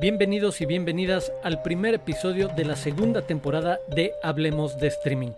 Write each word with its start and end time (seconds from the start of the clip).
Bienvenidos 0.00 0.60
y 0.60 0.66
bienvenidas 0.66 1.32
al 1.44 1.62
primer 1.62 1.94
episodio 1.94 2.48
de 2.48 2.64
la 2.64 2.74
segunda 2.74 3.22
temporada 3.22 3.78
de 3.94 4.10
Hablemos 4.24 4.76
de 4.78 4.88
Streaming. 4.88 5.30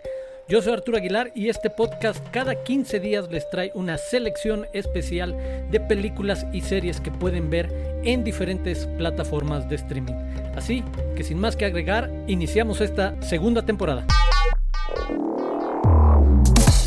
Yo 0.47 0.63
soy 0.63 0.73
Arturo 0.73 0.97
Aguilar 0.97 1.31
y 1.35 1.49
este 1.49 1.69
podcast 1.69 2.27
cada 2.31 2.63
15 2.63 2.99
días 2.99 3.29
les 3.29 3.47
trae 3.51 3.71
una 3.75 3.99
selección 3.99 4.65
especial 4.73 5.37
de 5.69 5.79
películas 5.79 6.47
y 6.51 6.61
series 6.61 6.99
que 6.99 7.11
pueden 7.11 7.51
ver 7.51 7.71
en 8.03 8.23
diferentes 8.23 8.87
plataformas 8.97 9.69
de 9.69 9.75
streaming. 9.75 10.15
Así 10.55 10.83
que 11.15 11.23
sin 11.23 11.39
más 11.39 11.55
que 11.55 11.65
agregar, 11.65 12.11
iniciamos 12.25 12.81
esta 12.81 13.21
segunda 13.21 13.63
temporada. 13.63 14.07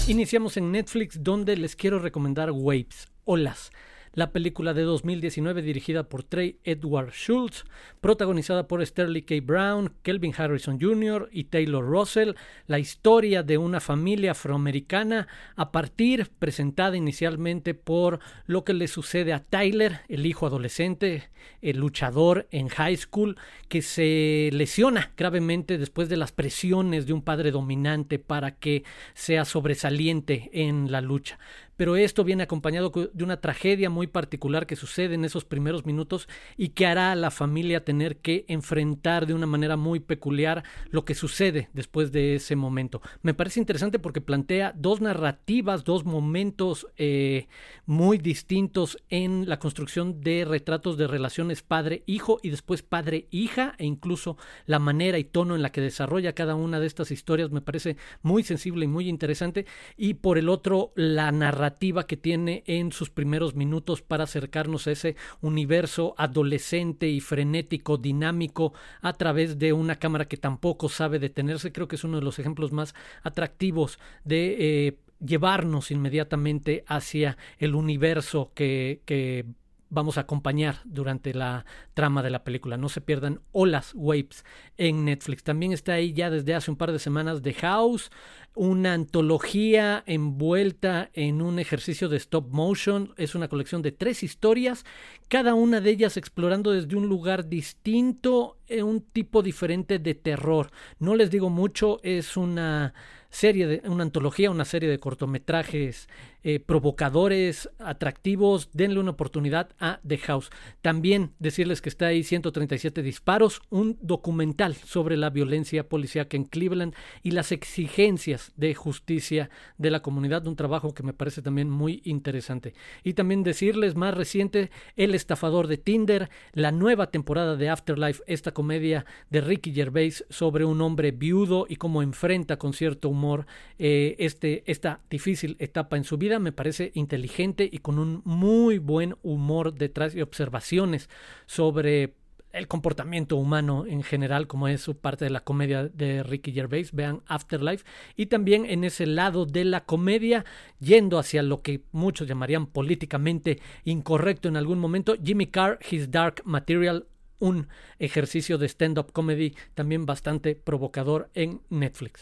Iniciamos 0.09 0.57
en 0.57 0.73
Netflix 0.73 1.23
donde 1.23 1.57
les 1.57 1.77
quiero 1.77 2.01
recomendar 2.01 2.51
Waves, 2.51 3.07
olas 3.25 3.71
la 4.13 4.33
película 4.33 4.75
de 4.75 4.83
2019 4.83 5.63
dirigida 5.63 6.09
por 6.09 6.25
Trey 6.25 6.59
Edward 6.65 7.13
Schultz, 7.13 7.65
protagonizada 8.01 8.67
por 8.67 8.85
Sterling 8.85 9.23
K. 9.23 9.37
Brown, 9.43 9.93
Kelvin 10.03 10.35
Harrison 10.37 10.81
Jr. 10.81 11.29
y 11.33 11.45
Taylor 11.45 11.85
Russell, 11.85 12.33
la 12.67 12.79
historia 12.79 13.43
de 13.43 13.59
una 13.59 13.81
familia 13.81 14.33
afroamericana 14.33 15.29
a 15.57 15.71
partir 15.71 16.31
presentada 16.39 16.97
inicialmente 16.97 17.75
por 17.75 18.21
lo 18.47 18.65
que 18.65 18.75
le 18.75 18.89
sucede 18.89 19.33
a 19.33 19.45
Tyler, 19.45 20.01
el 20.09 20.27
hijo 20.27 20.47
adolescente, 20.47 21.31
el 21.63 21.79
luchador 21.79 22.49
en 22.51 22.69
high 22.69 22.97
school, 22.97 23.37
que 23.69 23.83
se 23.83 24.51
lesiona 24.53 25.13
gravemente 25.17 25.79
después 25.79 26.09
de 26.09 26.17
las 26.17 26.33
presiones 26.33 27.07
de 27.07 27.13
un 27.13 27.23
padre 27.23 27.53
dominante 27.53 28.19
para 28.19 28.57
que 28.57 28.83
sea 29.15 29.45
sobresaliente 29.45 30.51
en 30.53 30.91
la 30.91 31.01
lucha 31.01 31.39
pero 31.81 31.97
esto 31.97 32.25
viene 32.25 32.43
acompañado 32.43 32.93
de 33.15 33.25
una 33.25 33.41
tragedia 33.41 33.89
muy 33.89 34.07
particular 34.07 34.67
que 34.67 34.77
sucede 34.77 35.15
en 35.15 35.25
esos 35.25 35.47
primeros 35.47 35.87
minutos 35.87 36.29
y 36.59 36.69
que 36.69 36.87
hará 36.87 37.11
a 37.11 37.17
la 37.17 37.31
familia 37.31 37.87
tener 37.87 38.19
que 38.19 38.45
enfrentar 38.49 39.25
de 39.25 39.33
una 39.33 39.47
manera 39.47 39.79
muy 39.79 39.99
peculiar 39.99 40.63
lo 40.91 41.07
que 41.07 41.15
sucede 41.15 41.71
después 41.73 42.13
de 42.13 42.35
ese 42.35 42.55
momento. 42.55 43.01
Me 43.23 43.33
parece 43.33 43.61
interesante 43.61 43.99
porque 43.99 44.21
plantea 44.21 44.75
dos 44.77 45.01
narrativas, 45.01 45.83
dos 45.85 46.05
momentos 46.05 46.87
eh, 46.99 47.49
muy 47.87 48.19
distintos 48.19 48.99
en 49.09 49.49
la 49.49 49.59
construcción 49.59 50.21
de 50.21 50.45
retratos 50.45 50.99
de 50.99 51.07
relaciones 51.07 51.63
padre-hijo 51.63 52.41
y 52.43 52.51
después 52.51 52.83
padre-hija 52.83 53.75
e 53.79 53.87
incluso 53.87 54.37
la 54.67 54.81
manera 54.81 55.17
y 55.17 55.25
tono 55.25 55.55
en 55.55 55.63
la 55.63 55.73
que 55.73 55.81
desarrolla 55.81 56.35
cada 56.35 56.57
una 56.57 56.79
de 56.79 56.87
estas 56.87 57.11
historias 57.11 57.51
me 57.51 57.63
parece 57.63 57.97
muy 58.21 58.43
sensible 58.43 58.85
y 58.85 58.89
muy 58.89 59.09
interesante 59.09 59.65
y 59.97 60.13
por 60.13 60.37
el 60.37 60.51
otro 60.51 60.93
la 60.95 61.33
narrativa 61.33 61.70
que 62.07 62.17
tiene 62.17 62.63
en 62.67 62.93
sus 62.93 63.11
primeros 63.11 63.55
minutos 63.55 64.03
para 64.03 64.25
acercarnos 64.25 64.87
a 64.87 64.93
ese 64.93 65.17
universo 65.41 66.15
adolescente 66.19 67.09
y 67.09 67.21
frenético, 67.21 67.97
dinámico, 67.97 68.73
a 69.01 69.13
través 69.13 69.59
de 69.59 69.73
una 69.73 69.97
cámara 69.97 70.27
que 70.27 70.37
tampoco 70.37 70.89
sabe 70.89 71.19
detenerse. 71.19 71.73
Creo 71.73 71.89
que 71.89 71.97
es 71.97 72.05
uno 72.05 72.19
de 72.19 72.25
los 72.25 72.39
ejemplos 72.39 72.73
más 72.73 72.95
atractivos 73.23 73.99
de 74.25 74.57
eh, 74.59 74.99
llevarnos 75.25 75.91
inmediatamente 75.91 76.85
hacia 76.87 77.37
el 77.59 77.75
universo 77.75 78.53
que, 78.55 79.03
que 79.05 79.45
vamos 79.91 80.17
a 80.17 80.23
acompañar 80.23 80.77
durante 80.85 81.35
la 81.35 81.67
trama 81.95 82.23
de 82.23 82.31
la 82.31 82.45
película. 82.45 82.77
No 82.77 82.89
se 82.89 83.01
pierdan 83.01 83.41
Olas 83.53 83.93
Waves 83.95 84.45
en 84.77 85.05
Netflix. 85.05 85.43
También 85.43 85.73
está 85.73 85.95
ahí 85.95 86.13
ya 86.13 86.31
desde 86.31 86.55
hace 86.55 86.71
un 86.71 86.77
par 86.77 86.93
de 86.93 86.99
semanas 86.99 87.43
The 87.43 87.53
House, 87.55 88.11
una 88.55 88.95
antología 88.95 90.03
envuelta 90.07 91.11
en 91.13 91.43
un 91.43 91.59
ejercicio 91.59 92.09
de 92.09 92.17
stop 92.17 92.51
motion. 92.51 93.13
Es 93.17 93.35
una 93.35 93.49
colección 93.49 93.83
de 93.83 93.93
tres 93.93 94.23
historias, 94.23 94.85
cada 95.29 95.55
una 95.55 95.81
de 95.81 95.91
ellas 95.91 96.17
explorando 96.17 96.71
desde 96.71 96.97
un 96.97 97.09
lugar 97.09 97.49
distinto, 97.49 98.59
eh, 98.69 98.83
un 98.83 99.03
tipo 99.03 99.43
diferente 99.43 99.99
de 99.99 100.15
terror. 100.15 100.71
No 100.99 101.15
les 101.17 101.31
digo 101.31 101.51
mucho, 101.51 102.01
es 102.03 102.37
una 102.37 102.95
serie 103.31 103.67
de 103.67 103.89
una 103.89 104.03
antología, 104.03 104.51
una 104.51 104.65
serie 104.65 104.89
de 104.89 104.99
cortometrajes 104.99 106.09
eh, 106.43 106.59
provocadores, 106.61 107.69
atractivos, 107.79 108.71
denle 108.73 109.01
una 109.01 109.11
oportunidad 109.11 109.71
a 109.79 110.01
The 110.07 110.19
House. 110.19 110.51
También 110.81 111.33
decirles 111.39 111.83
que 111.83 111.89
está 111.91 112.07
ahí 112.07 112.23
137 112.23 113.03
disparos, 113.03 113.61
un 113.69 113.99
documental 114.01 114.75
sobre 114.75 115.17
la 115.17 115.31
violencia 115.31 115.89
policíaca 115.89 116.37
en 116.37 116.45
Cleveland 116.45 116.95
y 117.23 117.33
las 117.33 117.53
exigencias 117.53 118.53
de 118.57 118.75
justicia 118.75 119.51
de 119.77 119.91
la 119.91 120.01
comunidad, 120.01 120.47
un 120.47 120.57
trabajo 120.57 120.95
que 120.95 121.03
me 121.03 121.13
parece 121.13 121.43
también 121.43 121.69
muy 121.69 122.01
interesante. 122.05 122.75
Y 123.05 123.13
también 123.13 123.43
decirles 123.43 123.95
más 123.95 124.15
reciente, 124.15 124.71
El 124.97 125.15
estafador 125.15 125.67
de 125.67 125.77
Tinder, 125.77 126.31
la 126.53 126.73
nueva 126.73 127.11
temporada 127.11 127.57
de 127.57 127.69
Afterlife, 127.69 128.23
esta 128.27 128.53
comedia 128.53 129.05
de 129.29 129.41
Ricky 129.41 129.73
Gervais 129.73 130.25
sobre 130.31 130.65
un 130.65 130.81
hombre 130.81 131.11
viudo 131.11 131.67
y 131.69 131.77
cómo 131.77 132.03
enfrenta 132.03 132.59
con 132.59 132.73
cierto 132.73 133.09
humor 133.09 133.47
eh, 133.79 134.17
este, 134.19 134.63
esta 134.67 135.01
difícil 135.11 135.57
etapa 135.59 135.97
en 135.97 136.05
su 136.05 136.17
vida 136.17 136.30
me 136.39 136.53
parece 136.53 136.93
inteligente 136.95 137.69
y 137.71 137.79
con 137.79 137.99
un 137.99 138.23
muy 138.25 138.79
buen 138.79 139.17
humor 139.23 139.75
detrás 139.75 140.15
y 140.15 140.23
observaciones 140.23 141.09
sobre 141.47 142.15
el 142.53 142.67
comportamiento 142.69 143.37
humano 143.37 143.87
en 143.87 144.03
general, 144.03 144.47
como 144.47 144.69
es 144.69 144.81
su 144.81 144.97
parte 144.97 145.25
de 145.25 145.31
la 145.31 145.41
comedia 145.41 145.89
de 145.89 146.23
Ricky 146.23 146.53
Gervais, 146.53 146.93
vean 146.93 147.23
Afterlife, 147.27 147.85
y 148.17 148.27
también 148.27 148.67
en 148.67 148.85
ese 148.85 149.07
lado 149.07 149.47
de 149.47 149.65
la 149.65 149.85
comedia, 149.85 150.45
yendo 150.81 151.19
hacia 151.19 151.43
lo 151.43 151.63
que 151.63 151.83
muchos 151.93 152.27
llamarían 152.27 152.67
políticamente 152.67 153.61
incorrecto 153.85 154.49
en 154.49 154.57
algún 154.57 154.79
momento, 154.79 155.15
Jimmy 155.23 155.47
Carr, 155.47 155.79
His 155.89 156.11
Dark 156.11 156.43
Material, 156.45 157.07
un 157.39 157.69
ejercicio 157.99 158.59
de 158.59 158.69
stand-up 158.69 159.13
comedy 159.13 159.55
también 159.75 160.05
bastante 160.05 160.55
provocador 160.55 161.31
en 161.35 161.63
Netflix. 161.71 162.21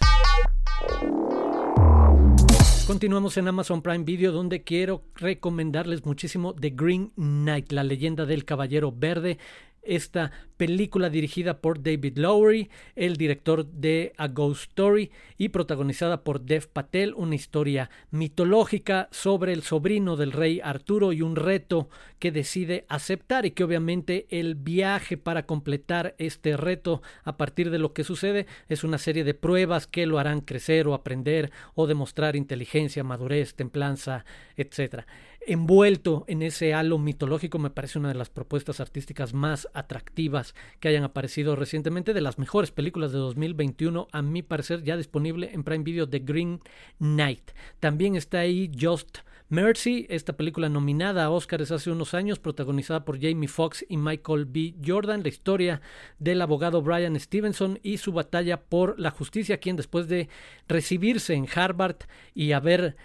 Continuamos 2.89 3.37
en 3.37 3.47
Amazon 3.47 3.83
Prime 3.83 4.05
Video 4.05 4.33
donde 4.33 4.65
quiero 4.65 5.03
recomendarles 5.15 6.07
muchísimo 6.07 6.55
The 6.55 6.71
Green 6.71 7.13
Knight, 7.17 7.71
la 7.71 7.85
leyenda 7.85 8.25
del 8.25 8.47
Caballero 8.47 8.95
Verde 8.97 9.37
esta 9.83 10.33
película 10.57 11.09
dirigida 11.09 11.61
por 11.61 11.83
David 11.83 12.19
Lowery, 12.19 12.69
el 12.97 13.17
director 13.17 13.65
de 13.67 14.13
A 14.17 14.29
Ghost 14.29 14.71
Story 14.71 15.11
y 15.37 15.51
protagonizada 15.51 16.25
por 16.25 16.41
Dev 16.41 16.69
Patel, 16.69 17.15
una 17.17 17.37
historia 17.37 17.89
mitológica 18.11 19.09
sobre 19.13 19.53
el 19.53 19.63
sobrino 19.63 20.17
del 20.17 20.33
rey 20.33 20.61
Arturo 20.63 21.13
y 21.13 21.23
un 21.23 21.37
reto 21.37 21.89
que 22.19 22.33
decide 22.33 22.85
aceptar 22.89 23.47
y 23.47 23.53
que 23.53 23.65
obviamente 23.65 24.27
el 24.31 24.57
viaje 24.57 25.17
para 25.17 25.47
completar 25.47 26.15
este 26.19 26.57
reto 26.57 27.03
a 27.23 27.37
partir 27.37 27.71
de 27.71 27.79
lo 27.79 27.93
que 27.93 28.05
sucede 28.05 28.47
es 28.69 28.85
una 28.85 28.99
serie 28.99 29.25
de 29.25 29.35
pruebas 29.35 29.87
que 29.87 30.07
lo 30.07 30.19
harán 30.19 30.41
crecer 30.41 30.89
o 30.89 30.95
aprender 30.95 31.53
o 31.75 31.87
demostrar 31.87 32.35
inteligencia, 32.35 33.05
madurez, 33.05 33.55
templanza, 33.55 34.25
etc 34.57 35.05
envuelto 35.47 36.25
en 36.29 36.43
ese 36.43 36.75
halo 36.75 36.99
mitológico 36.99 37.59
me 37.59 37.71
parece 37.71 37.99
una 37.99 38.09
de 38.09 38.15
las 38.15 38.31
propuestas 38.31 38.81
artísticas 38.81 39.35
más 39.35 39.69
atractivas 39.73 40.55
que 40.81 40.89
hayan 40.89 41.05
aparecido 41.05 41.57
recientemente, 41.57 42.15
de 42.15 42.21
las 42.21 42.39
mejores 42.39 42.71
películas 42.71 43.13
de 43.13 43.19
2021, 43.19 44.09
a 44.13 44.23
mi 44.23 44.43
parecer 44.43 44.83
ya 44.83 44.97
disponible 44.97 45.51
en 45.53 45.65
Prime 45.65 45.85
Video 45.85 46.09
The 46.09 46.21
Green 46.21 46.61
Knight. 46.99 47.53
También 47.81 48.17
está 48.17 48.41
ahí 48.41 48.71
Just 48.79 49.19
Mercy, 49.51 50.05
esta 50.11 50.37
película 50.37 50.69
nominada 50.69 51.25
a 51.25 51.31
Oscars 51.31 51.71
hace 51.71 51.91
unos 51.91 52.13
años, 52.13 52.39
protagonizada 52.39 53.07
por 53.07 53.19
Jamie 53.19 53.49
Foxx 53.49 53.83
y 53.89 53.97
Michael 53.97 54.45
B. 54.45 54.75
Jordan, 54.87 55.23
la 55.23 55.31
historia 55.31 55.81
del 56.19 56.43
abogado 56.43 56.83
Brian 56.83 57.19
Stevenson 57.19 57.79
y 57.83 57.97
su 57.97 58.13
batalla 58.13 58.61
por 58.61 59.01
la 59.01 59.11
justicia, 59.11 59.57
quien 59.57 59.77
después 59.77 60.07
de 60.07 60.29
recibirse 60.69 61.33
en 61.33 61.47
Harvard 61.55 61.97
y 62.35 62.53
haber 62.53 62.97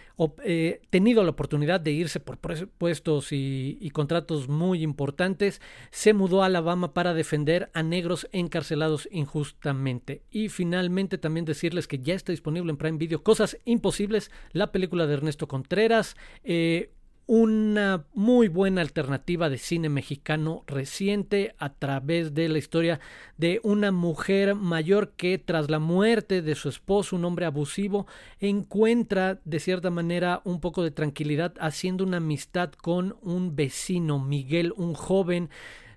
eh, 0.44 0.82
tenido 0.90 1.24
la 1.24 1.30
oportunidad 1.30 1.80
de 1.80 1.94
irse 1.94 2.20
por 2.20 2.38
puestos 2.38 3.32
y, 3.32 3.78
y 3.80 3.92
contratos 3.92 4.50
muy 4.50 4.84
importantes, 4.84 5.62
se 5.92 6.12
mudó 6.12 6.44
a 6.44 6.48
Alabama 6.48 6.94
para 6.94 7.14
defender 7.14 7.70
a 7.74 7.84
negros 7.84 8.28
encarcelados 8.34 9.08
injustamente. 9.14 10.24
Y 10.30 10.50
finalmente 10.50 11.18
también 11.18 11.46
decirles 11.46 11.88
que 11.88 12.00
ya 12.00 12.16
está 12.16 12.34
disponible 12.34 12.70
en 12.70 12.76
Prime 12.76 12.98
Video 12.98 13.24
Cosas 13.24 13.58
Imposibles, 13.64 14.30
la 14.52 14.74
película 14.74 15.08
de 15.08 15.14
Ernesto 15.14 15.48
Contreras, 15.48 16.18
eh, 16.44 16.94
una 17.26 18.06
muy 18.14 18.50
buena 18.50 18.82
alternativa 18.82 19.50
de 19.50 19.58
cine 19.58 19.88
mexicano 19.88 20.64
reciente 20.68 21.56
a 21.58 21.74
través 21.74 22.34
de 22.34 22.50
la 22.50 22.58
historia 22.58 23.00
de 23.38 23.62
una 23.64 23.92
mujer 23.92 24.56
mayor 24.56 25.12
que 25.12 25.38
tras 25.38 25.70
la 25.70 25.80
muerte 25.80 26.42
de 26.42 26.56
su 26.56 26.68
esposo, 26.68 27.16
un 27.16 27.24
hombre 27.24 27.46
abusivo, 27.46 28.08
encuentra 28.40 29.40
de 29.46 29.60
cierta 29.60 29.90
manera 29.90 30.42
un 30.44 30.60
poco 30.60 30.84
de 30.84 30.92
tranquilidad 30.92 31.54
haciendo 31.60 32.04
una 32.04 32.18
amistad 32.18 32.72
con 32.74 33.16
un 33.22 33.56
vecino, 33.56 34.20
Miguel, 34.20 34.74
un 34.76 34.94
joven 34.94 35.50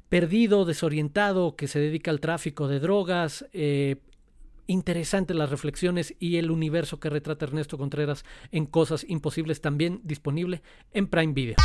perdido, 0.08 0.64
desorientado, 0.64 1.56
que 1.56 1.66
se 1.66 1.80
dedica 1.80 2.12
al 2.12 2.20
tráfico 2.20 2.68
de 2.68 2.78
drogas, 2.78 3.44
eh, 3.52 3.96
interesantes 4.66 5.36
las 5.36 5.50
reflexiones 5.50 6.14
y 6.18 6.36
el 6.36 6.50
universo 6.50 7.00
que 7.00 7.10
retrata 7.10 7.46
Ernesto 7.46 7.78
Contreras 7.78 8.24
en 8.50 8.66
Cosas 8.66 9.04
Imposibles, 9.08 9.60
también 9.60 10.00
disponible 10.04 10.62
en 10.92 11.06
Prime 11.08 11.32
Video. 11.32 11.56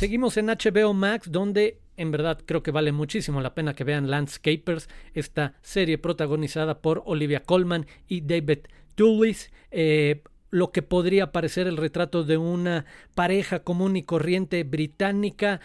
Seguimos 0.00 0.36
en 0.38 0.46
HBO 0.46 0.94
Max, 0.94 1.30
donde 1.30 1.80
en 1.96 2.10
verdad 2.10 2.38
creo 2.46 2.62
que 2.62 2.70
vale 2.70 2.92
muchísimo 2.92 3.42
la 3.42 3.54
pena 3.54 3.74
que 3.74 3.84
vean 3.84 4.08
Landscapers, 4.08 4.88
esta 5.12 5.54
serie 5.60 5.98
protagonizada 5.98 6.80
por 6.80 7.02
Olivia 7.04 7.42
Colman 7.44 7.86
y 8.08 8.22
David 8.22 8.60
Toulis. 8.94 9.52
Eh, 9.70 10.22
lo 10.50 10.72
que 10.72 10.82
podría 10.82 11.32
parecer 11.32 11.66
el 11.66 11.76
retrato 11.76 12.24
de 12.24 12.38
una 12.38 12.86
pareja 13.14 13.62
común 13.62 13.96
y 13.96 14.02
corriente 14.02 14.64
británica 14.64 15.60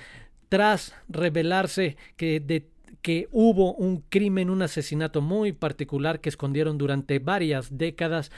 tras 0.49 0.93
revelarse 1.07 1.97
que 2.17 2.39
de 2.39 2.67
que 3.05 3.27
hubo 3.31 3.75
un 3.75 4.01
crimen, 4.09 4.49
un 4.49 4.63
asesinato 4.63 5.21
muy 5.21 5.51
particular 5.51 6.21
que 6.21 6.29
escondieron 6.29 6.79
durante 6.79 7.19
varias 7.19 7.77
décadas. 7.77 8.31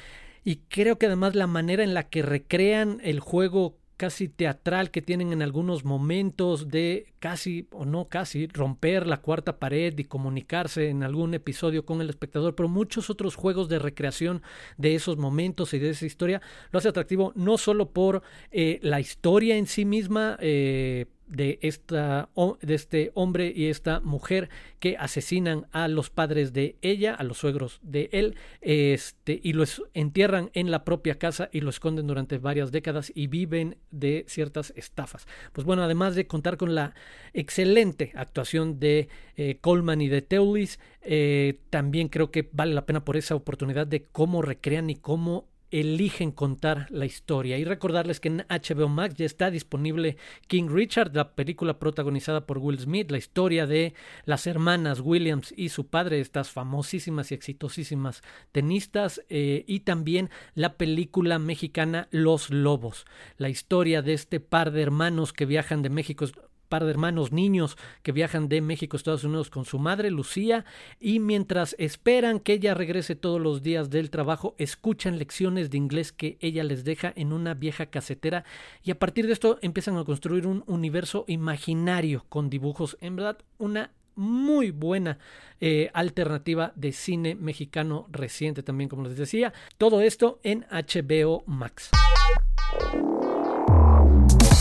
Y 0.43 0.57
creo 0.67 0.97
que 0.97 1.05
además 1.05 1.35
la 1.35 1.47
manera 1.47 1.85
en 1.85 1.93
la 1.93 2.09
que 2.09 2.21
recrean 2.21 2.99
el 3.01 3.21
juego 3.21 3.77
casi 3.95 4.27
teatral 4.27 4.91
que 4.91 5.01
tienen 5.01 5.31
en 5.31 5.41
algunos 5.41 5.85
momentos 5.85 6.67
de 6.67 7.13
casi 7.19 7.69
o 7.71 7.85
no 7.85 8.09
casi 8.09 8.47
romper 8.47 9.07
la 9.07 9.21
cuarta 9.21 9.57
pared 9.57 9.97
y 9.97 10.03
comunicarse 10.03 10.89
en 10.89 11.01
algún 11.01 11.33
episodio 11.33 11.85
con 11.85 12.01
el 12.01 12.09
espectador, 12.09 12.53
pero 12.53 12.67
muchos 12.67 13.09
otros 13.09 13.35
juegos 13.35 13.69
de 13.69 13.79
recreación 13.79 14.41
de 14.75 14.95
esos 14.95 15.15
momentos 15.15 15.73
y 15.73 15.79
de 15.79 15.91
esa 15.91 16.05
historia 16.05 16.41
lo 16.71 16.79
hace 16.79 16.89
atractivo 16.89 17.31
no 17.35 17.57
solo 17.57 17.91
por 17.91 18.21
eh, 18.51 18.79
la 18.81 18.99
historia 18.99 19.55
en 19.55 19.65
sí 19.65 19.85
misma, 19.85 20.37
eh, 20.41 21.05
de, 21.27 21.59
esta, 21.61 22.29
de 22.61 22.73
este 22.73 23.11
hombre 23.13 23.51
y 23.55 23.67
esta 23.67 23.99
mujer 23.99 24.49
que 24.79 24.97
asesinan 24.97 25.67
a 25.71 25.87
los 25.87 26.09
padres 26.09 26.53
de 26.53 26.77
ella, 26.81 27.13
a 27.13 27.23
los 27.23 27.37
suegros 27.37 27.79
de 27.83 28.09
él, 28.11 28.35
este, 28.61 29.39
y 29.43 29.53
los 29.53 29.83
entierran 29.93 30.49
en 30.53 30.71
la 30.71 30.83
propia 30.83 31.19
casa 31.19 31.49
y 31.51 31.61
lo 31.61 31.69
esconden 31.69 32.07
durante 32.07 32.37
varias 32.37 32.71
décadas 32.71 33.11
y 33.13 33.27
viven 33.27 33.77
de 33.91 34.25
ciertas 34.27 34.73
estafas. 34.75 35.27
Pues 35.53 35.65
bueno, 35.65 35.83
además 35.83 36.15
de 36.15 36.27
contar 36.27 36.57
con 36.57 36.75
la 36.75 36.93
excelente 37.33 38.11
actuación 38.15 38.79
de 38.79 39.09
eh, 39.35 39.57
Coleman 39.61 40.01
y 40.01 40.07
de 40.07 40.21
Teulis, 40.21 40.79
eh, 41.01 41.59
también 41.69 42.09
creo 42.09 42.31
que 42.31 42.49
vale 42.51 42.73
la 42.73 42.85
pena 42.85 43.03
por 43.03 43.17
esa 43.17 43.35
oportunidad 43.35 43.87
de 43.87 44.05
cómo 44.05 44.41
recrean 44.41 44.89
y 44.89 44.95
cómo 44.95 45.47
eligen 45.71 46.31
contar 46.31 46.87
la 46.89 47.05
historia. 47.05 47.57
Y 47.57 47.65
recordarles 47.65 48.19
que 48.19 48.29
en 48.29 48.45
HBO 48.49 48.87
Max 48.87 49.15
ya 49.15 49.25
está 49.25 49.51
disponible 49.51 50.17
King 50.47 50.69
Richard, 50.69 51.15
la 51.15 51.35
película 51.35 51.79
protagonizada 51.79 52.45
por 52.45 52.57
Will 52.57 52.79
Smith, 52.79 53.11
la 53.11 53.17
historia 53.17 53.65
de 53.65 53.93
las 54.25 54.47
hermanas 54.47 55.01
Williams 55.01 55.53
y 55.55 55.69
su 55.69 55.87
padre, 55.87 56.19
estas 56.19 56.51
famosísimas 56.51 57.31
y 57.31 57.35
exitosísimas 57.35 58.23
tenistas, 58.51 59.21
eh, 59.29 59.63
y 59.67 59.81
también 59.81 60.29
la 60.55 60.77
película 60.77 61.39
mexicana 61.39 62.07
Los 62.11 62.49
Lobos, 62.49 63.05
la 63.37 63.49
historia 63.49 64.01
de 64.01 64.13
este 64.13 64.39
par 64.39 64.71
de 64.71 64.81
hermanos 64.81 65.33
que 65.33 65.45
viajan 65.45 65.81
de 65.81 65.89
México 65.89 66.25
par 66.67 66.85
de 66.85 66.91
hermanos 66.91 67.31
niños 67.31 67.77
que 68.03 68.11
viajan 68.11 68.49
de 68.49 68.61
México 68.61 68.95
a 68.95 68.99
Estados 68.99 69.23
Unidos 69.23 69.49
con 69.49 69.65
su 69.65 69.79
madre, 69.79 70.11
Lucía, 70.11 70.65
y 70.99 71.19
mientras 71.19 71.75
esperan 71.79 72.39
que 72.39 72.53
ella 72.53 72.73
regrese 72.73 73.15
todos 73.15 73.41
los 73.41 73.63
días 73.63 73.89
del 73.89 74.09
trabajo, 74.09 74.55
escuchan 74.57 75.17
lecciones 75.17 75.69
de 75.69 75.77
inglés 75.77 76.11
que 76.11 76.37
ella 76.41 76.63
les 76.63 76.83
deja 76.83 77.13
en 77.15 77.33
una 77.33 77.53
vieja 77.53 77.87
casetera 77.87 78.43
y 78.83 78.91
a 78.91 78.99
partir 78.99 79.27
de 79.27 79.33
esto 79.33 79.59
empiezan 79.61 79.97
a 79.97 80.05
construir 80.05 80.47
un 80.47 80.63
universo 80.67 81.25
imaginario 81.27 82.25
con 82.29 82.49
dibujos. 82.49 82.97
En 83.01 83.15
verdad, 83.15 83.37
una 83.57 83.91
muy 84.17 84.71
buena 84.71 85.19
eh, 85.61 85.89
alternativa 85.93 86.73
de 86.75 86.91
cine 86.91 87.35
mexicano 87.35 88.07
reciente 88.11 88.63
también, 88.63 88.89
como 88.89 89.03
les 89.03 89.15
decía. 89.15 89.53
Todo 89.77 90.01
esto 90.01 90.39
en 90.43 90.65
HBO 90.69 91.43
Max. 91.45 91.91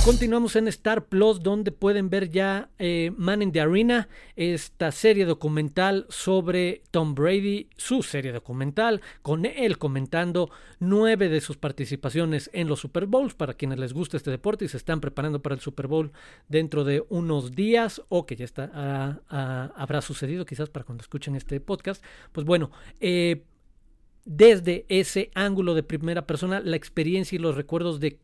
Continuamos 0.07 0.55
en 0.55 0.69
Star 0.69 1.07
Plus, 1.07 1.41
donde 1.41 1.73
pueden 1.73 2.11
ver 2.11 2.31
ya 2.31 2.71
eh, 2.79 3.11
Man 3.17 3.43
in 3.43 3.51
the 3.51 3.61
Arena, 3.61 4.09
esta 4.37 4.93
serie 4.93 5.25
documental 5.25 6.07
sobre 6.09 6.85
Tom 6.93 7.17
Brady, 7.17 7.71
su 7.77 8.05
serie 8.05 8.31
documental, 8.31 9.01
con 9.23 9.47
él 9.47 9.79
comentando 9.79 10.49
nueve 10.79 11.29
de 11.29 11.41
sus 11.41 11.57
participaciones 11.57 12.51
en 12.53 12.69
los 12.69 12.79
Super 12.79 13.07
Bowls, 13.07 13.35
para 13.35 13.55
quienes 13.55 13.81
les 13.81 13.93
gusta 13.93 14.17
este 14.17 14.31
deporte 14.31 14.65
y 14.65 14.69
se 14.69 14.77
están 14.77 15.01
preparando 15.01 15.43
para 15.43 15.57
el 15.57 15.61
Super 15.61 15.89
Bowl 15.89 16.13
dentro 16.47 16.85
de 16.85 17.05
unos 17.09 17.57
días, 17.57 18.01
o 18.09 18.27
que 18.27 18.37
ya 18.37 18.45
está, 18.45 18.71
ah, 18.75 19.19
ah, 19.29 19.73
habrá 19.75 20.03
sucedido 20.03 20.47
quizás 20.47 20.71
para 20.71 20.85
cuando 20.85 21.03
escuchen 21.03 21.35
este 21.35 21.59
podcast. 21.59 22.01
Pues 22.31 22.47
bueno, 22.47 22.71
eh, 23.01 23.43
desde 24.25 24.87
ese 24.89 25.33
ángulo 25.35 25.75
de 25.75 25.83
primera 25.83 26.29
persona, 26.29 26.61
la 26.61 26.77
experiencia 26.77 27.35
y 27.35 27.41
los 27.41 27.57
recuerdos 27.57 27.99
de 27.99 28.21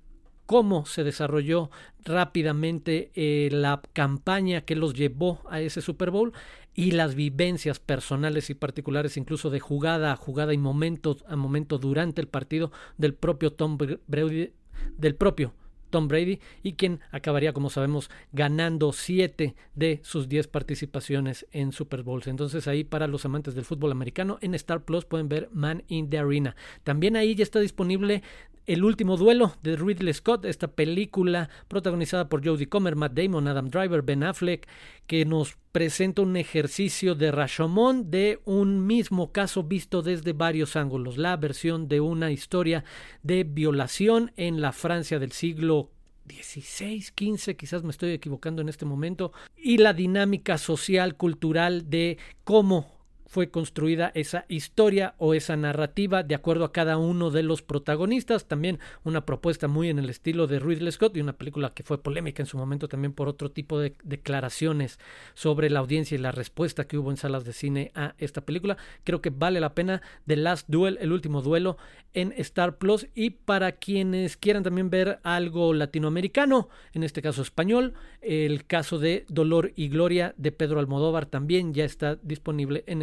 cómo 0.52 0.84
se 0.84 1.02
desarrolló 1.02 1.70
rápidamente 2.04 3.10
eh, 3.14 3.48
la 3.50 3.80
campaña 3.94 4.60
que 4.60 4.76
los 4.76 4.92
llevó 4.92 5.40
a 5.48 5.62
ese 5.62 5.80
Super 5.80 6.10
Bowl 6.10 6.34
y 6.74 6.90
las 6.90 7.14
vivencias 7.14 7.80
personales 7.80 8.50
y 8.50 8.54
particulares, 8.54 9.16
incluso 9.16 9.48
de 9.48 9.60
jugada 9.60 10.12
a 10.12 10.16
jugada 10.16 10.52
y 10.52 10.58
momento 10.58 11.16
a 11.26 11.36
momento 11.36 11.78
durante 11.78 12.20
el 12.20 12.28
partido 12.28 12.70
del 12.98 13.14
propio 13.14 13.54
Tom 13.54 13.78
Brady, 13.78 14.52
del 14.98 15.14
propio 15.14 15.54
Tom 15.88 16.08
Brady 16.08 16.40
y 16.62 16.72
quien 16.72 17.00
acabaría, 17.12 17.52
como 17.52 17.70
sabemos, 17.70 18.10
ganando 18.32 18.92
siete 18.92 19.54
de 19.74 20.00
sus 20.02 20.28
diez 20.28 20.48
participaciones 20.48 21.46
en 21.52 21.72
Super 21.72 22.02
Bowls. 22.02 22.26
Entonces 22.26 22.68
ahí 22.68 22.84
para 22.84 23.06
los 23.06 23.24
amantes 23.24 23.54
del 23.54 23.64
fútbol 23.64 23.92
americano 23.92 24.38
en 24.42 24.54
Star 24.54 24.84
Plus 24.84 25.04
pueden 25.04 25.30
ver 25.30 25.48
Man 25.52 25.84
in 25.88 26.10
the 26.10 26.18
Arena. 26.18 26.56
También 26.84 27.16
ahí 27.16 27.34
ya 27.34 27.42
está 27.42 27.60
disponible 27.60 28.22
el 28.66 28.84
último 28.84 29.16
duelo 29.16 29.56
de 29.62 29.76
Ridley 29.76 30.14
Scott, 30.14 30.44
esta 30.44 30.68
película 30.68 31.50
protagonizada 31.68 32.28
por 32.28 32.44
Jodie 32.44 32.68
Comer, 32.68 32.96
Matt 32.96 33.14
Damon, 33.14 33.48
Adam 33.48 33.68
Driver, 33.68 34.02
Ben 34.02 34.22
Affleck, 34.22 34.68
que 35.06 35.24
nos 35.24 35.56
presenta 35.72 36.22
un 36.22 36.36
ejercicio 36.36 37.14
de 37.14 37.32
Rashomon 37.32 38.10
de 38.10 38.40
un 38.44 38.86
mismo 38.86 39.32
caso 39.32 39.64
visto 39.64 40.02
desde 40.02 40.32
varios 40.32 40.76
ángulos, 40.76 41.18
la 41.18 41.36
versión 41.36 41.88
de 41.88 42.00
una 42.00 42.30
historia 42.30 42.84
de 43.22 43.44
violación 43.44 44.32
en 44.36 44.60
la 44.60 44.72
Francia 44.72 45.18
del 45.18 45.32
siglo 45.32 45.90
16, 46.26 47.10
15, 47.12 47.56
quizás 47.56 47.82
me 47.82 47.90
estoy 47.90 48.12
equivocando 48.12 48.62
en 48.62 48.68
este 48.68 48.84
momento, 48.84 49.32
y 49.56 49.78
la 49.78 49.92
dinámica 49.92 50.56
social, 50.56 51.16
cultural 51.16 51.90
de 51.90 52.18
cómo 52.44 53.01
fue 53.32 53.48
construida 53.48 54.12
esa 54.14 54.44
historia 54.48 55.14
o 55.16 55.32
esa 55.32 55.56
narrativa 55.56 56.22
de 56.22 56.34
acuerdo 56.34 56.66
a 56.66 56.72
cada 56.72 56.98
uno 56.98 57.30
de 57.30 57.42
los 57.42 57.62
protagonistas. 57.62 58.46
También 58.46 58.78
una 59.04 59.24
propuesta 59.24 59.68
muy 59.68 59.88
en 59.88 59.98
el 59.98 60.10
estilo 60.10 60.46
de 60.46 60.58
Ridley 60.58 60.92
Scott 60.92 61.16
y 61.16 61.22
una 61.22 61.32
película 61.32 61.72
que 61.72 61.82
fue 61.82 62.02
polémica 62.02 62.42
en 62.42 62.46
su 62.46 62.58
momento 62.58 62.88
también 62.88 63.14
por 63.14 63.28
otro 63.28 63.50
tipo 63.50 63.80
de 63.80 63.94
declaraciones 64.04 64.98
sobre 65.32 65.70
la 65.70 65.80
audiencia 65.80 66.14
y 66.14 66.18
la 66.18 66.30
respuesta 66.30 66.86
que 66.86 66.98
hubo 66.98 67.10
en 67.10 67.16
salas 67.16 67.46
de 67.46 67.54
cine 67.54 67.90
a 67.94 68.14
esta 68.18 68.42
película. 68.42 68.76
Creo 69.02 69.22
que 69.22 69.30
vale 69.30 69.60
la 69.60 69.74
pena 69.74 70.02
The 70.26 70.36
Last 70.36 70.68
Duel, 70.68 70.98
el 71.00 71.10
último 71.10 71.40
duelo 71.40 71.78
en 72.12 72.34
Star 72.36 72.76
Plus 72.76 73.06
y 73.14 73.30
para 73.30 73.72
quienes 73.72 74.36
quieran 74.36 74.62
también 74.62 74.90
ver 74.90 75.20
algo 75.22 75.72
latinoamericano, 75.72 76.68
en 76.92 77.02
este 77.02 77.22
caso 77.22 77.40
español, 77.40 77.94
el 78.20 78.66
caso 78.66 78.98
de 78.98 79.24
Dolor 79.30 79.72
y 79.74 79.88
Gloria 79.88 80.34
de 80.36 80.52
Pedro 80.52 80.80
Almodóvar 80.80 81.24
también 81.24 81.72
ya 81.72 81.86
está 81.86 82.16
disponible 82.16 82.84
en 82.86 83.00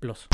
Plus. 0.00 0.28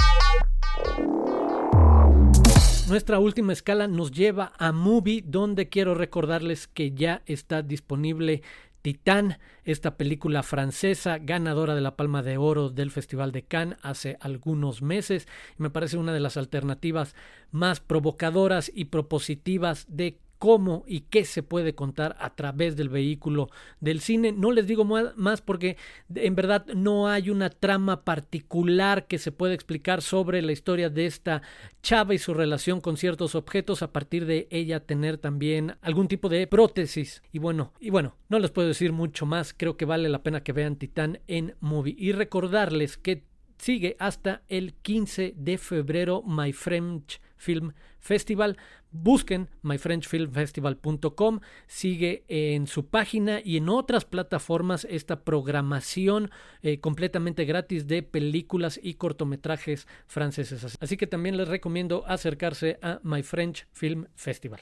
Nuestra 2.89 3.19
última 3.19 3.53
escala 3.53 3.87
nos 3.87 4.13
lleva 4.13 4.53
a 4.59 4.73
Movie, 4.73 5.23
donde 5.27 5.69
quiero 5.69 5.95
recordarles 5.95 6.67
que 6.67 6.93
ya 6.93 7.23
está 7.27 7.63
disponible 7.63 8.43
Titán, 8.81 9.39
esta 9.65 9.97
película 9.97 10.43
francesa 10.43 11.19
ganadora 11.19 11.75
de 11.75 11.81
la 11.81 11.97
Palma 11.97 12.23
de 12.23 12.39
Oro 12.39 12.71
del 12.71 12.91
Festival 12.91 13.33
de 13.33 13.43
Cannes 13.43 13.79
hace 13.83 14.17
algunos 14.21 14.81
meses. 14.81 15.29
Me 15.59 15.69
parece 15.69 15.99
una 15.99 16.13
de 16.13 16.21
las 16.21 16.37
alternativas 16.37 17.15
más 17.51 17.81
provocadoras 17.81 18.71
y 18.75 18.87
propositivas 18.87 19.85
de 19.89 20.19
cómo 20.39 20.85
y 20.87 21.01
qué 21.01 21.25
se 21.25 21.43
puede 21.43 21.75
contar 21.75 22.17
a 22.21 22.35
través 22.35 22.77
del 22.77 22.89
vehículo 22.89 23.51
del 23.81 24.01
cine. 24.01 24.33
No 24.33 24.53
les 24.53 24.67
digo 24.67 24.85
más 24.85 25.41
porque 25.41 25.77
en 26.15 26.35
verdad 26.35 26.67
no 26.75 27.09
hay 27.09 27.31
una 27.31 27.51
trama 27.51 28.05
particular 28.05 29.07
que 29.07 29.19
se 29.19 29.33
pueda 29.33 29.55
explicar 29.55 30.03
sobre 30.03 30.43
la 30.43 30.53
historia 30.53 30.91
de 30.91 31.07
esta 31.07 31.43
chava 31.83 32.15
y 32.15 32.19
su 32.19 32.35
relación 32.35 32.81
con 32.81 32.97
ciertos 32.97 33.35
objetos 33.35 33.83
a 33.83 33.93
partir 33.93 34.27
de 34.27 34.49
ella 34.51 34.81
tener 34.81 35.19
también 35.19 35.77
algún 35.83 36.09
tipo 36.09 36.29
de 36.29 36.47
prótesis. 36.47 37.23
Y 37.33 37.39
bueno, 37.39 37.73
y 37.81 37.91
bueno, 37.91 38.17
no 38.29 38.39
les 38.39 38.51
puedo 38.51 38.69
decir 38.69 38.93
mucho 38.93 39.27
más, 39.27 39.55
creo 39.55 39.77
que 39.77 39.85
vale 39.85 40.09
la 40.09 40.23
pena 40.23 40.43
que 40.43 40.53
vean 40.53 40.77
Titán 40.77 41.21
en 41.27 41.57
movie 41.61 41.97
y 41.99 42.13
recordarles 42.13 42.97
que 42.97 43.25
sigue 43.59 43.97
hasta 43.99 44.43
el 44.49 44.75
15 44.75 45.35
de 45.37 45.59
febrero 45.59 46.23
My 46.23 46.53
French 46.53 47.21
Film 47.39 47.73
Festival. 47.99 48.59
Busquen 48.91 49.49
myfrenchfilmfestival.com, 49.63 51.41
sigue 51.67 52.25
en 52.29 52.67
su 52.67 52.87
página 52.87 53.41
y 53.45 53.59
en 53.59 53.69
otras 53.69 54.05
plataformas 54.05 54.87
esta 54.89 55.25
programación 55.25 56.31
eh, 56.63 56.81
completamente 56.81 57.45
gratis 57.45 57.87
de 57.87 58.03
películas 58.03 58.81
y 58.83 58.95
cortometrajes 58.95 59.87
franceses. 60.07 60.79
Así 60.81 60.97
que 60.97 61.07
también 61.07 61.37
les 61.37 61.49
recomiendo 61.49 62.05
acercarse 62.07 62.79
a 62.83 63.01
My 63.03 63.23
French 63.23 63.67
Film 63.73 64.07
Festival. 64.15 64.61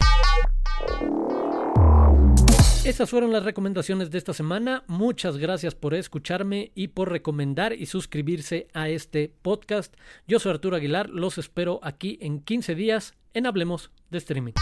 Esas 2.86 3.10
fueron 3.10 3.32
las 3.32 3.42
recomendaciones 3.42 4.12
de 4.12 4.18
esta 4.18 4.32
semana. 4.32 4.84
Muchas 4.86 5.38
gracias 5.38 5.74
por 5.74 5.92
escucharme 5.92 6.70
y 6.76 6.86
por 6.86 7.10
recomendar 7.10 7.72
y 7.72 7.86
suscribirse 7.86 8.68
a 8.74 8.88
este 8.88 9.28
podcast. 9.42 9.92
Yo 10.28 10.38
soy 10.38 10.52
Arturo 10.52 10.76
Aguilar, 10.76 11.10
los 11.10 11.36
espero 11.36 11.80
aquí 11.82 12.16
en 12.22 12.38
15 12.38 12.76
días 12.76 13.14
en 13.34 13.48
Hablemos 13.48 13.90
de 14.10 14.18
Streaming. 14.18 14.52